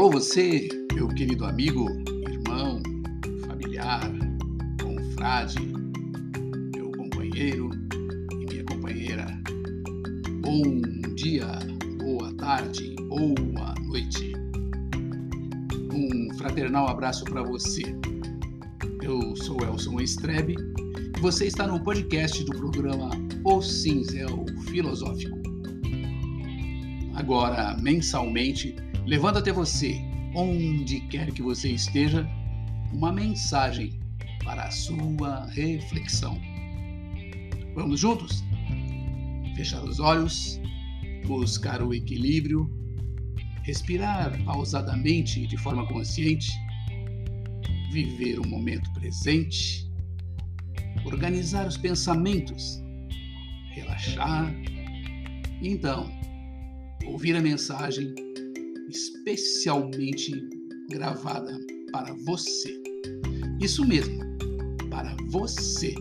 Alô, 0.00 0.12
você, 0.12 0.66
meu 0.94 1.08
querido 1.08 1.44
amigo, 1.44 1.86
irmão, 2.26 2.80
familiar, 3.46 4.00
confrade, 4.82 5.58
meu 6.74 6.90
companheiro 6.92 7.68
e 8.32 8.46
minha 8.46 8.64
companheira. 8.64 9.26
Bom 10.40 10.80
dia, 11.14 11.46
boa 11.98 12.32
tarde, 12.36 12.96
boa 13.08 13.74
noite. 13.82 14.32
Um 15.92 16.34
fraternal 16.38 16.88
abraço 16.88 17.26
para 17.26 17.42
você. 17.42 17.82
Eu 19.02 19.36
sou 19.36 19.58
Elson 19.62 20.00
Estrebe 20.00 20.56
e 21.14 21.20
você 21.20 21.46
está 21.46 21.66
no 21.66 21.78
podcast 21.78 22.42
do 22.42 22.52
programa 22.52 23.10
O 23.44 23.60
Cinzel 23.60 24.46
Filosófico. 24.70 25.38
Agora, 27.14 27.76
mensalmente, 27.82 28.74
levando 29.10 29.38
até 29.38 29.50
você, 29.50 30.00
onde 30.36 31.00
quer 31.00 31.32
que 31.32 31.42
você 31.42 31.68
esteja, 31.68 32.24
uma 32.92 33.10
mensagem 33.10 33.98
para 34.44 34.62
a 34.62 34.70
sua 34.70 35.46
reflexão. 35.46 36.40
Vamos 37.74 37.98
juntos? 37.98 38.44
Fechar 39.56 39.82
os 39.82 39.98
olhos, 39.98 40.60
buscar 41.26 41.82
o 41.82 41.92
equilíbrio, 41.92 42.70
respirar 43.64 44.40
pausadamente 44.44 45.44
de 45.44 45.56
forma 45.56 45.84
consciente, 45.88 46.52
viver 47.90 48.38
o 48.38 48.46
momento 48.46 48.92
presente, 48.92 49.90
organizar 51.04 51.66
os 51.66 51.76
pensamentos, 51.76 52.80
relaxar 53.72 54.54
e 55.60 55.68
então 55.68 56.08
ouvir 57.04 57.34
a 57.34 57.40
mensagem 57.40 58.29
especialmente 58.90 60.32
gravada 60.90 61.58
para 61.92 62.12
você. 62.26 62.80
Isso 63.60 63.84
mesmo, 63.86 64.18
para 64.90 65.16
você. 65.28 65.94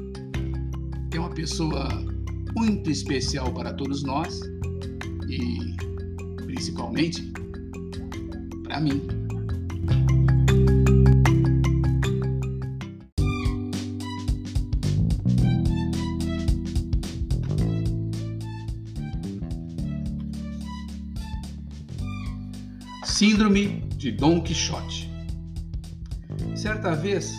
É 1.13 1.19
uma 1.19 1.29
pessoa 1.29 1.87
muito 2.55 2.89
especial 2.89 3.53
para 3.53 3.73
todos 3.73 4.03
nós 4.03 4.41
e 5.29 5.75
principalmente 6.45 7.31
para 8.63 8.79
mim. 8.79 9.01
Síndrome 23.09 23.81
de 23.97 24.11
Dom 24.11 24.39
Quixote. 24.39 25.09
Certa 26.55 26.95
vez, 26.95 27.33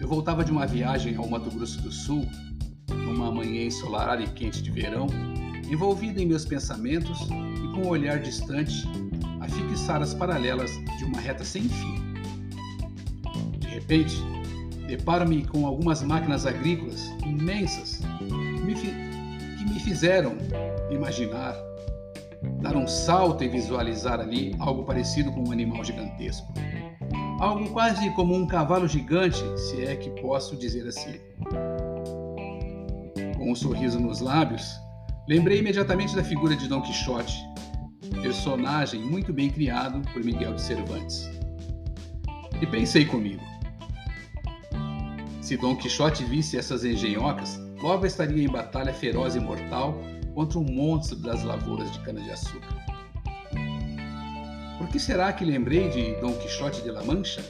eu 0.00 0.06
voltava 0.06 0.44
de 0.44 0.50
uma 0.50 0.64
viagem 0.64 1.16
ao 1.16 1.28
Mato 1.28 1.50
Grosso 1.50 1.82
do 1.82 1.90
Sul, 1.90 2.26
numa 2.88 3.30
manhã 3.30 3.66
ensolarada 3.66 4.22
e 4.22 4.28
quente 4.28 4.62
de 4.62 4.70
verão, 4.70 5.08
envolvido 5.68 6.22
em 6.22 6.26
meus 6.26 6.44
pensamentos 6.44 7.18
e 7.22 7.74
com 7.74 7.82
um 7.82 7.88
olhar 7.88 8.20
distante 8.20 8.88
a 9.40 9.48
fixar 9.48 10.00
as 10.00 10.14
paralelas 10.14 10.70
de 10.96 11.04
uma 11.04 11.20
reta 11.20 11.44
sem 11.44 11.64
fim. 11.64 12.14
De 13.58 13.66
repente, 13.66 14.16
deparo-me 14.86 15.44
com 15.44 15.66
algumas 15.66 16.00
máquinas 16.00 16.46
agrícolas 16.46 17.12
imensas 17.26 18.00
que 19.58 19.64
me 19.64 19.80
fizeram 19.80 20.38
imaginar 20.90 21.67
dar 22.60 22.76
um 22.76 22.86
salto 22.86 23.44
e 23.44 23.48
visualizar 23.48 24.20
ali 24.20 24.54
algo 24.58 24.84
parecido 24.84 25.32
com 25.32 25.48
um 25.48 25.52
animal 25.52 25.84
gigantesco. 25.84 26.52
Algo 27.40 27.70
quase 27.70 28.10
como 28.14 28.34
um 28.34 28.46
cavalo 28.46 28.88
gigante, 28.88 29.42
se 29.56 29.84
é 29.84 29.94
que 29.94 30.10
posso 30.20 30.56
dizer 30.56 30.86
assim. 30.86 31.20
Com 33.36 33.52
um 33.52 33.54
sorriso 33.54 34.00
nos 34.00 34.20
lábios, 34.20 34.68
lembrei 35.28 35.60
imediatamente 35.60 36.16
da 36.16 36.24
figura 36.24 36.56
de 36.56 36.66
Dom 36.68 36.82
Quixote, 36.82 37.38
personagem 38.22 39.00
muito 39.00 39.32
bem 39.32 39.48
criado 39.48 40.00
por 40.12 40.24
Miguel 40.24 40.54
de 40.54 40.60
Cervantes. 40.60 41.30
E 42.60 42.66
pensei 42.66 43.04
comigo: 43.04 43.42
se 45.40 45.56
Dom 45.56 45.76
Quixote 45.76 46.24
visse 46.24 46.58
essas 46.58 46.84
engenhocas, 46.84 47.56
logo 47.80 48.04
estaria 48.04 48.42
em 48.42 48.48
batalha 48.48 48.92
feroz 48.92 49.36
e 49.36 49.40
mortal 49.40 49.96
contra 50.38 50.60
um 50.60 50.72
monstro 50.72 51.16
das 51.16 51.42
lavouras 51.42 51.90
de 51.90 51.98
cana-de-açúcar. 51.98 52.68
Por 54.78 54.86
que 54.86 55.00
será 55.00 55.32
que 55.32 55.44
lembrei 55.44 55.90
de 55.90 56.14
Dom 56.20 56.32
Quixote 56.34 56.80
de 56.80 56.92
La 56.92 57.02
Mancha? 57.02 57.42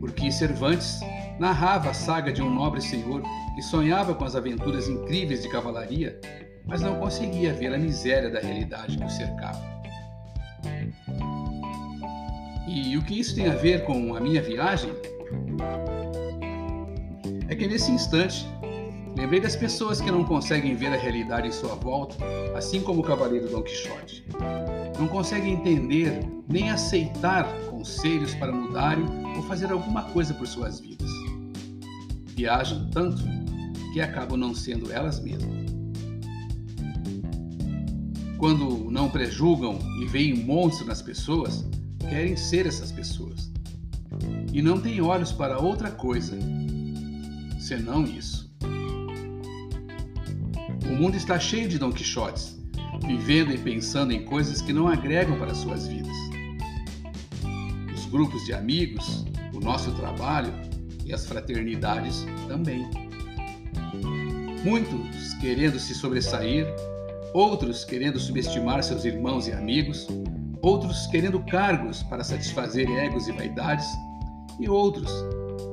Porque 0.00 0.32
Cervantes 0.32 0.98
narrava 1.38 1.90
a 1.90 1.94
saga 1.94 2.32
de 2.32 2.42
um 2.42 2.52
nobre 2.52 2.80
senhor 2.80 3.22
que 3.54 3.62
sonhava 3.62 4.16
com 4.16 4.24
as 4.24 4.34
aventuras 4.34 4.88
incríveis 4.88 5.42
de 5.42 5.48
cavalaria, 5.48 6.20
mas 6.66 6.80
não 6.80 6.98
conseguia 6.98 7.54
ver 7.54 7.72
a 7.72 7.78
miséria 7.78 8.28
da 8.28 8.40
realidade 8.40 8.98
que 8.98 9.04
o 9.04 9.10
cercava. 9.10 9.62
E 12.66 12.96
o 12.96 13.02
que 13.04 13.20
isso 13.20 13.36
tem 13.36 13.46
a 13.46 13.54
ver 13.54 13.84
com 13.84 14.16
a 14.16 14.20
minha 14.20 14.42
viagem? 14.42 14.90
É 17.48 17.54
que 17.54 17.68
nesse 17.68 17.92
instante 17.92 18.44
Lembrei 19.16 19.40
das 19.40 19.54
pessoas 19.54 20.00
que 20.00 20.10
não 20.10 20.24
conseguem 20.24 20.74
ver 20.74 20.88
a 20.88 20.96
realidade 20.96 21.48
em 21.48 21.52
sua 21.52 21.74
volta, 21.74 22.16
assim 22.56 22.80
como 22.80 23.00
o 23.00 23.04
cavaleiro 23.04 23.48
Dom 23.48 23.62
Quixote. 23.62 24.24
Não 24.98 25.06
conseguem 25.06 25.54
entender 25.54 26.26
nem 26.48 26.70
aceitar 26.70 27.44
conselhos 27.68 28.34
para 28.34 28.52
mudarem 28.52 29.04
ou 29.36 29.42
fazer 29.42 29.70
alguma 29.70 30.04
coisa 30.04 30.32
por 30.34 30.46
suas 30.46 30.80
vidas. 30.80 31.10
Viajam 32.34 32.88
tanto 32.90 33.22
que 33.92 34.00
acabam 34.00 34.38
não 34.38 34.54
sendo 34.54 34.90
elas 34.90 35.20
mesmas. 35.20 35.62
Quando 38.38 38.90
não 38.90 39.08
prejulgam 39.08 39.78
e 40.00 40.06
veem 40.06 40.34
monstro 40.34 40.86
nas 40.86 41.00
pessoas, 41.00 41.64
querem 42.00 42.36
ser 42.36 42.66
essas 42.66 42.90
pessoas. 42.90 43.52
E 44.52 44.60
não 44.60 44.80
têm 44.80 45.00
olhos 45.00 45.32
para 45.32 45.58
outra 45.58 45.90
coisa 45.90 46.36
senão 47.60 48.04
isso. 48.04 48.41
O 50.92 50.94
mundo 50.94 51.16
está 51.16 51.40
cheio 51.40 51.66
de 51.70 51.78
Dom 51.78 51.90
Quixotes, 51.90 52.54
vivendo 53.06 53.50
e 53.50 53.56
pensando 53.56 54.12
em 54.12 54.26
coisas 54.26 54.60
que 54.60 54.74
não 54.74 54.88
agregam 54.88 55.38
para 55.38 55.54
suas 55.54 55.88
vidas. 55.88 56.14
Os 57.94 58.04
grupos 58.04 58.44
de 58.44 58.52
amigos, 58.52 59.24
o 59.54 59.58
nosso 59.58 59.90
trabalho 59.92 60.52
e 61.06 61.14
as 61.14 61.24
fraternidades 61.24 62.26
também. 62.46 62.86
Muitos 64.62 65.32
querendo 65.40 65.78
se 65.80 65.94
sobressair, 65.94 66.66
outros 67.32 67.86
querendo 67.86 68.20
subestimar 68.20 68.82
seus 68.82 69.06
irmãos 69.06 69.48
e 69.48 69.52
amigos, 69.52 70.06
outros 70.60 71.06
querendo 71.06 71.40
cargos 71.46 72.02
para 72.02 72.22
satisfazer 72.22 72.86
egos 72.90 73.28
e 73.28 73.32
vaidades, 73.32 73.86
e 74.60 74.68
outros 74.68 75.10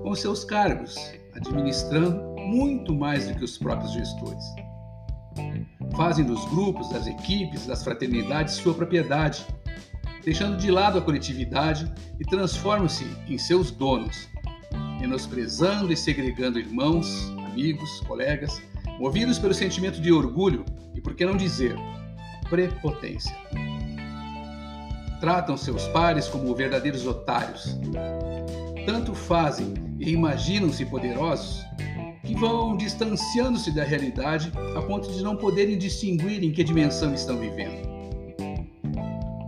com 0.02 0.16
seus 0.16 0.46
cargos 0.46 0.96
administrando 1.36 2.22
muito 2.40 2.96
mais 2.96 3.28
do 3.28 3.36
que 3.36 3.44
os 3.44 3.58
próprios 3.58 3.92
gestores 3.92 4.69
fazem 5.96 6.26
dos 6.26 6.44
grupos, 6.46 6.90
das 6.90 7.08
equipes, 7.08 7.66
das 7.66 7.84
fraternidades 7.84 8.56
sua 8.56 8.74
propriedade, 8.74 9.46
deixando 10.24 10.58
de 10.58 10.70
lado 10.70 10.98
a 10.98 11.02
coletividade 11.02 11.92
e 12.20 12.26
transformam-se 12.26 13.06
em 13.28 13.38
seus 13.38 13.72
donos, 13.72 14.28
menosprezando 15.00 15.92
e 15.92 15.98
segregando 15.98 16.60
irmãos, 16.60 17.32
amigos, 17.46 18.00
colegas, 18.02 18.62
movidos 19.00 19.40
pelo 19.40 19.54
sentimento 19.54 20.02
de 20.02 20.12
orgulho 20.12 20.66
e, 20.94 21.02
por 21.02 21.16
que 21.16 21.26
não 21.26 21.38
dizer, 21.38 21.76
prepotência. 22.50 23.36
Tratam 25.20 25.58
seus 25.58 25.88
pares 25.88 26.28
como 26.28 26.54
verdadeiros 26.56 27.06
otários. 27.06 27.78
Tanto 28.86 29.14
fazem 29.14 29.74
e 30.00 30.12
imaginam-se 30.12 30.86
poderosos 30.86 31.64
que 32.30 32.36
vão 32.36 32.78
distanciando-se 32.78 33.72
da 33.72 33.84
realidade 33.84 34.52
a 34.76 34.82
ponto 34.84 35.12
de 35.12 35.24
não 35.24 35.36
poderem 35.36 35.80
distinguir 35.80 36.44
em 36.44 36.52
que 36.52 36.64
dimensão 36.64 37.12
estão 37.12 37.40
vivendo. 37.40 37.90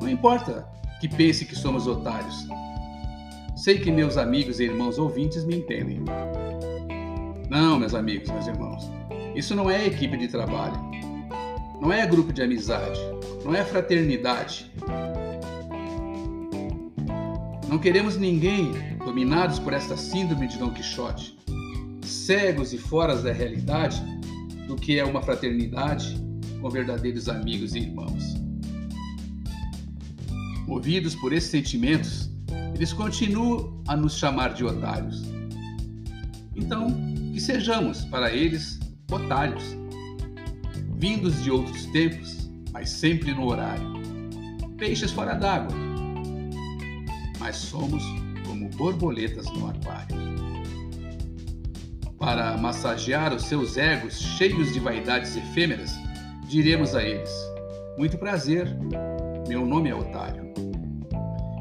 Não 0.01 0.09
importa 0.09 0.67
que 0.99 1.07
pense 1.07 1.45
que 1.45 1.55
somos 1.55 1.85
otários. 1.85 2.47
Sei 3.55 3.77
que 3.77 3.91
meus 3.91 4.17
amigos 4.17 4.59
e 4.59 4.63
irmãos 4.63 4.97
ouvintes 4.97 5.45
me 5.45 5.57
entendem. 5.57 6.03
Não, 7.51 7.77
meus 7.77 7.93
amigos, 7.93 8.31
meus 8.31 8.47
irmãos, 8.47 8.89
isso 9.35 9.55
não 9.55 9.69
é 9.69 9.85
equipe 9.85 10.17
de 10.17 10.27
trabalho. 10.27 10.81
Não 11.79 11.93
é 11.93 12.07
grupo 12.07 12.33
de 12.33 12.41
amizade. 12.41 12.99
Não 13.45 13.53
é 13.53 13.63
fraternidade. 13.63 14.71
Não 17.69 17.77
queremos 17.77 18.17
ninguém 18.17 18.71
dominados 19.05 19.59
por 19.59 19.71
esta 19.71 19.95
síndrome 19.95 20.47
de 20.47 20.57
Dom 20.57 20.71
Quixote 20.71 21.40
cegos 22.31 22.71
e 22.71 22.77
fora 22.77 23.13
da 23.17 23.33
realidade 23.33 24.01
do 24.65 24.77
que 24.77 24.97
é 24.97 25.03
uma 25.03 25.21
fraternidade 25.21 26.15
com 26.61 26.69
verdadeiros 26.69 27.27
amigos 27.27 27.75
e 27.75 27.79
irmãos. 27.79 28.35
Movidos 30.65 31.13
por 31.13 31.33
esses 31.33 31.49
sentimentos, 31.49 32.31
eles 32.73 32.93
continuam 32.93 33.83
a 33.85 33.97
nos 33.97 34.17
chamar 34.17 34.53
de 34.53 34.63
otários. 34.63 35.23
Então, 36.55 36.87
que 37.33 37.41
sejamos 37.41 38.05
para 38.05 38.33
eles 38.33 38.79
otários, 39.11 39.75
vindos 40.95 41.43
de 41.43 41.51
outros 41.51 41.85
tempos, 41.87 42.49
mas 42.71 42.89
sempre 42.89 43.33
no 43.33 43.47
horário. 43.47 43.91
Peixes 44.77 45.11
fora 45.11 45.33
d'água, 45.33 45.75
mas 47.39 47.57
somos 47.57 48.01
como 48.47 48.69
borboletas 48.69 49.47
no 49.47 49.67
aquário. 49.67 50.50
Para 52.21 52.55
massagear 52.55 53.33
os 53.33 53.45
seus 53.45 53.77
egos 53.77 54.19
cheios 54.21 54.71
de 54.71 54.79
vaidades 54.79 55.35
efêmeras, 55.35 55.91
diremos 56.47 56.93
a 56.93 57.01
eles: 57.01 57.31
Muito 57.97 58.15
prazer, 58.15 58.67
meu 59.47 59.65
nome 59.65 59.89
é 59.89 59.95
Otário. 59.95 60.53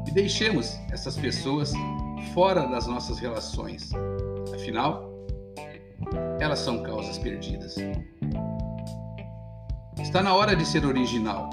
E 0.07 0.11
deixemos 0.11 0.77
essas 0.91 1.17
pessoas 1.17 1.73
fora 2.35 2.67
das 2.67 2.85
nossas 2.85 3.17
relações. 3.17 3.89
Afinal, 4.53 5.11
elas 6.39 6.59
são 6.59 6.83
causas 6.83 7.17
perdidas. 7.17 7.75
Está 9.99 10.21
na 10.21 10.35
hora 10.35 10.55
de 10.55 10.63
ser 10.63 10.85
original. 10.85 11.49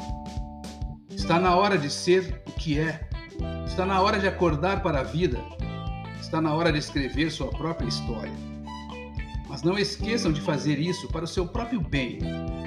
Está 1.08 1.40
na 1.40 1.56
hora 1.56 1.78
de 1.78 1.88
ser 1.88 2.42
o 2.46 2.52
que 2.52 2.78
é. 2.78 3.08
Está 3.66 3.86
na 3.86 4.02
hora 4.02 4.18
de 4.18 4.28
acordar 4.28 4.82
para 4.82 5.00
a 5.00 5.02
vida. 5.02 5.38
Está 6.20 6.42
na 6.42 6.52
hora 6.52 6.70
de 6.70 6.78
escrever 6.78 7.30
sua 7.30 7.48
própria 7.48 7.88
história. 7.88 8.57
Mas 9.48 9.62
não 9.62 9.78
esqueçam 9.78 10.30
de 10.30 10.40
fazer 10.40 10.78
isso 10.78 11.08
para 11.08 11.24
o 11.24 11.28
seu 11.28 11.46
próprio 11.46 11.80
bem. 11.80 12.18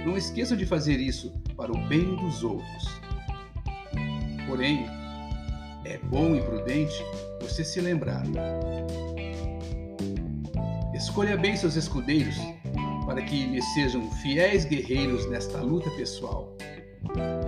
Não 0.05 0.17
esqueçam 0.17 0.57
de 0.57 0.65
fazer 0.65 0.99
isso 0.99 1.31
para 1.55 1.71
o 1.71 1.87
bem 1.87 2.15
dos 2.15 2.43
outros. 2.43 3.01
Porém, 4.47 4.87
é 5.85 5.97
bom 6.09 6.35
e 6.35 6.41
prudente 6.41 7.03
você 7.39 7.63
se 7.63 7.79
lembrar. 7.79 8.23
Escolha 10.93 11.37
bem 11.37 11.55
seus 11.55 11.75
escudeiros 11.75 12.35
para 13.05 13.21
que 13.21 13.45
lhes 13.45 13.65
sejam 13.73 14.09
fiéis 14.21 14.65
guerreiros 14.65 15.29
nesta 15.29 15.61
luta 15.61 15.89
pessoal. 15.91 16.55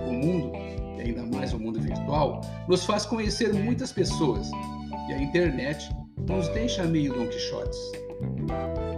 O 0.08 0.12
mundo, 0.12 0.52
e 0.98 1.02
ainda 1.02 1.24
mais 1.24 1.52
o 1.52 1.58
mundo 1.58 1.80
virtual, 1.80 2.40
nos 2.68 2.84
faz 2.84 3.06
conhecer 3.06 3.52
muitas 3.52 3.92
pessoas 3.92 4.50
e 5.08 5.12
a 5.12 5.22
internet 5.22 5.88
nos 6.28 6.48
deixa 6.48 6.84
meio 6.84 7.12
Don 7.12 7.26
Quixotes. 7.28 7.78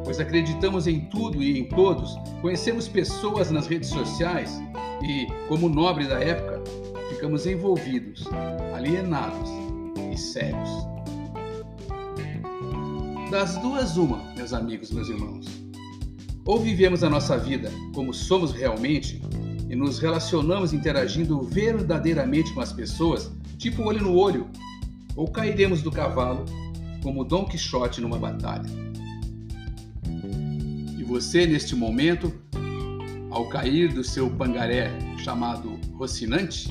Pois 0.06 0.20
acreditamos 0.20 0.86
em 0.86 1.00
tudo 1.00 1.42
e 1.42 1.58
em 1.58 1.64
todos, 1.64 2.16
conhecemos 2.40 2.86
pessoas 2.86 3.50
nas 3.50 3.66
redes 3.66 3.88
sociais 3.88 4.62
e, 5.02 5.26
como 5.48 5.68
nobre 5.68 6.06
da 6.06 6.20
época, 6.20 6.62
ficamos 7.10 7.44
envolvidos, 7.44 8.24
alienados 8.72 9.50
e 10.12 10.16
cegos. 10.16 10.70
Das 13.32 13.58
duas, 13.58 13.96
uma, 13.96 14.18
meus 14.36 14.52
amigos, 14.52 14.92
meus 14.92 15.08
irmãos. 15.08 15.44
Ou 16.44 16.60
vivemos 16.60 17.02
a 17.02 17.10
nossa 17.10 17.36
vida 17.36 17.72
como 17.92 18.14
somos 18.14 18.52
realmente 18.52 19.20
e 19.68 19.74
nos 19.74 19.98
relacionamos 19.98 20.72
interagindo 20.72 21.42
verdadeiramente 21.42 22.54
com 22.54 22.60
as 22.60 22.72
pessoas, 22.72 23.32
tipo 23.58 23.82
olho 23.82 24.04
no 24.04 24.16
olho, 24.16 24.46
ou 25.16 25.26
cairemos 25.26 25.82
do 25.82 25.90
cavalo 25.90 26.44
como 27.02 27.24
Dom 27.24 27.44
Quixote 27.44 28.00
numa 28.00 28.20
batalha. 28.20 28.85
Você, 31.06 31.46
neste 31.46 31.76
momento, 31.76 32.34
ao 33.30 33.48
cair 33.48 33.92
do 33.92 34.02
seu 34.02 34.28
pangaré 34.28 34.90
chamado 35.18 35.78
Rocinante, 35.94 36.68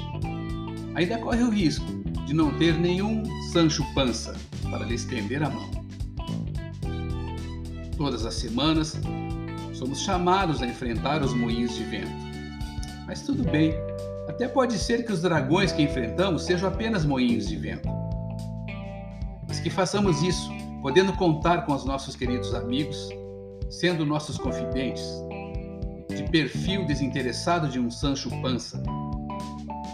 ainda 0.94 1.18
corre 1.18 1.42
o 1.42 1.50
risco 1.50 1.86
de 2.26 2.34
não 2.34 2.52
ter 2.58 2.78
nenhum 2.78 3.24
Sancho 3.54 3.86
Pança 3.94 4.36
para 4.70 4.86
lhe 4.86 4.96
estender 4.96 5.42
a 5.42 5.50
mão. 5.50 5.70
Todas 7.96 8.26
as 8.26 8.34
semanas, 8.34 9.00
somos 9.74 10.02
chamados 10.02 10.62
a 10.62 10.68
enfrentar 10.68 11.24
os 11.24 11.34
moinhos 11.34 11.74
de 11.76 11.86
vento. 11.86 12.12
Mas 13.08 13.22
tudo 13.22 13.42
bem, 13.50 13.74
até 14.28 14.50
pode 14.50 14.78
ser 14.78 15.06
que 15.06 15.14
os 15.14 15.22
dragões 15.22 15.72
que 15.72 15.82
enfrentamos 15.82 16.44
sejam 16.44 16.68
apenas 16.68 17.06
moinhos 17.06 17.48
de 17.48 17.56
vento. 17.56 17.88
Mas 19.48 19.62
que 19.62 19.70
façamos 19.70 20.22
isso, 20.22 20.50
podendo 20.82 21.14
contar 21.14 21.66
com 21.66 21.74
os 21.74 21.86
nossos 21.86 22.18
queridos 22.18 22.54
amigos, 22.54 23.10
sendo 23.80 24.06
nossos 24.06 24.38
confidentes, 24.38 25.04
de 26.10 26.24
perfil 26.32 26.86
desinteressado 26.86 27.68
de 27.68 27.80
um 27.80 27.92
Sancho 27.92 28.30
Pança, 28.42 28.82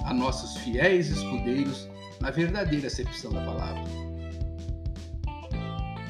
a 0.05 0.13
nossos 0.13 0.57
fiéis 0.57 1.09
escudeiros 1.09 1.89
na 2.19 2.29
verdadeira 2.29 2.87
acepção 2.87 3.31
da 3.31 3.41
palavra. 3.41 3.83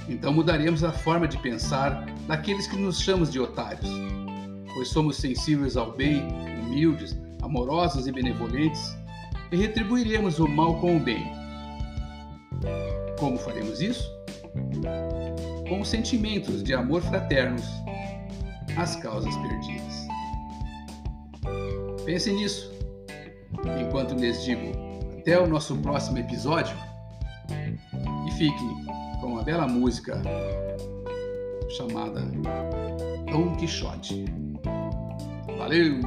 Então 0.10 0.34
mudaremos 0.34 0.84
a 0.84 0.92
forma 0.92 1.28
de 1.28 1.38
pensar 1.38 2.06
daqueles 2.28 2.68
que 2.68 2.76
nos 2.76 3.00
chamamos 3.00 3.32
de 3.32 3.40
otários, 3.40 3.90
pois 4.74 4.90
somos 4.90 5.16
sensíveis 5.16 5.78
ao 5.78 5.94
bem, 5.94 6.28
humildes, 6.64 7.18
amorosos 7.42 8.06
e 8.06 8.12
benevolentes, 8.12 8.98
e 9.50 9.56
retribuiremos 9.56 10.40
o 10.40 10.48
mal 10.48 10.80
com 10.82 10.98
o 10.98 11.00
bem. 11.00 11.26
Como 13.18 13.38
faremos 13.38 13.82
isso? 13.82 14.10
Com 15.72 15.80
os 15.80 15.88
sentimentos 15.88 16.62
de 16.62 16.74
amor 16.74 17.02
fraternos 17.02 17.64
às 18.76 18.98
causas 18.98 19.34
perdidas. 19.38 20.06
Pense 22.04 22.30
nisso, 22.30 22.70
enquanto 23.80 24.14
lhes 24.16 24.44
digo 24.44 24.70
até 25.18 25.40
o 25.40 25.48
nosso 25.48 25.78
próximo 25.78 26.18
episódio 26.18 26.76
e 28.28 28.32
fiquem 28.32 28.86
com 29.22 29.28
uma 29.28 29.44
bela 29.44 29.66
música 29.66 30.22
chamada 31.78 32.20
Don 33.32 33.56
Quixote. 33.56 34.26
Valeu! 35.58 36.02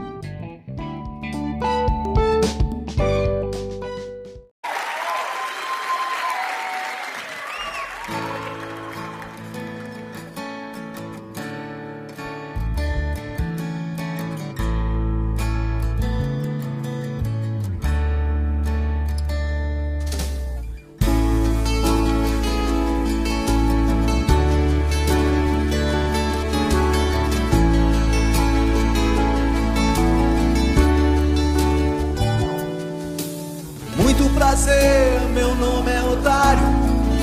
Meu 35.33 35.55
nome 35.55 35.91
é 35.91 36.03
Otário. 36.03 36.63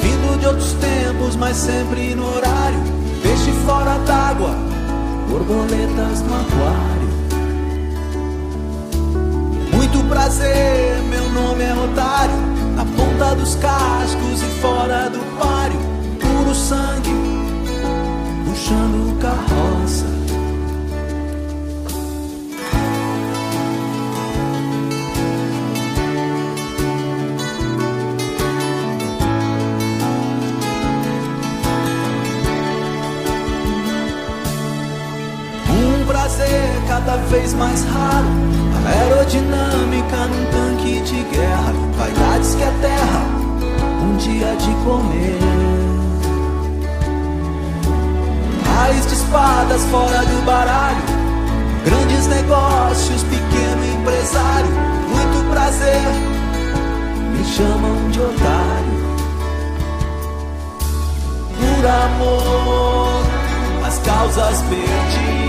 Vindo 0.02 0.40
de 0.40 0.46
outros 0.48 0.74
tempos, 0.74 1.36
mas 1.36 1.58
sempre 1.58 2.14
no 2.16 2.28
horário. 2.36 2.80
Peixe 3.22 3.52
fora 3.66 3.98
d'água, 4.00 4.56
borboletas 5.30 6.22
no 6.22 6.36
aquário. 6.36 7.12
Muito 9.74 10.04
prazer, 10.10 11.02
meu 11.10 11.30
nome 11.30 11.64
é 11.64 11.74
Otário. 11.74 12.36
Na 12.76 12.86
ponta 12.86 13.36
dos 13.36 13.56
cascos 13.56 14.42
e 14.42 14.60
fora 14.62 15.10
do 15.10 15.20
páreo. 15.40 15.80
Puro 16.20 16.56
sangue, 16.56 17.10
dia 44.42 44.56
de 44.56 44.74
comer. 44.84 45.38
Raiz 48.76 49.06
de 49.06 49.14
espadas 49.14 49.86
fora 49.86 50.26
do 50.26 50.46
baralho. 50.46 51.04
Grandes 51.86 52.28
negócios, 52.28 53.24
pequeno 53.24 53.86
empresário. 54.00 54.72
Muito 55.10 55.52
prazer, 55.52 56.02
me 57.32 57.46
chamam 57.46 58.10
de 58.10 58.20
otário. 58.20 59.02
Por 61.60 61.86
amor, 61.86 63.24
as 63.86 63.98
causas 64.00 64.62
perdidas. 64.64 65.41